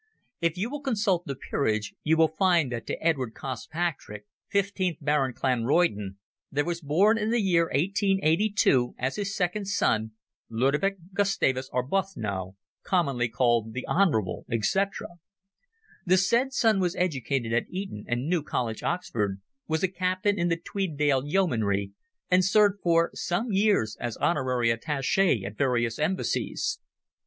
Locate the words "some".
23.13-23.51